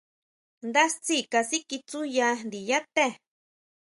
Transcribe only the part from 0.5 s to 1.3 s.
Ndá tsí